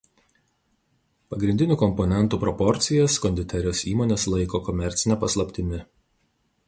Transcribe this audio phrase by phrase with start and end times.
[1.33, 5.85] Pagrindinių komponentų proporcijas konditerijos įmonės laiko komercine paslaptimi.